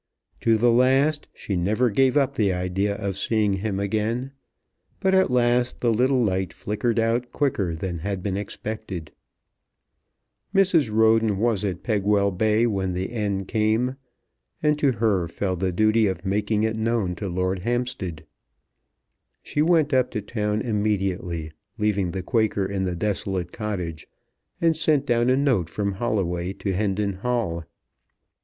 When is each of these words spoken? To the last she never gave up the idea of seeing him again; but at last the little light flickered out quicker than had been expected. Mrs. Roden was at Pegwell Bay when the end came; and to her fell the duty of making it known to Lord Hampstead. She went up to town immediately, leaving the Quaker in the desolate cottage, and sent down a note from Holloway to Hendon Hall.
To 0.39 0.57
the 0.57 0.71
last 0.71 1.27
she 1.31 1.55
never 1.55 1.91
gave 1.91 2.17
up 2.17 2.33
the 2.33 2.51
idea 2.51 2.95
of 2.95 3.15
seeing 3.17 3.53
him 3.57 3.79
again; 3.79 4.31
but 4.99 5.13
at 5.13 5.29
last 5.29 5.79
the 5.81 5.93
little 5.93 6.23
light 6.23 6.51
flickered 6.53 6.97
out 6.97 7.31
quicker 7.31 7.75
than 7.75 7.99
had 7.99 8.23
been 8.23 8.35
expected. 8.35 9.11
Mrs. 10.55 10.91
Roden 10.91 11.37
was 11.37 11.63
at 11.63 11.83
Pegwell 11.83 12.31
Bay 12.31 12.65
when 12.65 12.93
the 12.93 13.11
end 13.13 13.47
came; 13.47 13.95
and 14.63 14.79
to 14.79 14.93
her 14.93 15.27
fell 15.27 15.55
the 15.55 15.71
duty 15.71 16.07
of 16.07 16.25
making 16.25 16.63
it 16.63 16.75
known 16.75 17.13
to 17.17 17.29
Lord 17.29 17.59
Hampstead. 17.59 18.25
She 19.43 19.61
went 19.61 19.93
up 19.93 20.09
to 20.09 20.21
town 20.23 20.63
immediately, 20.63 21.51
leaving 21.77 22.09
the 22.09 22.23
Quaker 22.23 22.65
in 22.65 22.85
the 22.85 22.95
desolate 22.95 23.51
cottage, 23.51 24.07
and 24.59 24.75
sent 24.75 25.05
down 25.05 25.29
a 25.29 25.37
note 25.37 25.69
from 25.69 25.91
Holloway 25.91 26.53
to 26.53 26.73
Hendon 26.73 27.13
Hall. 27.17 27.65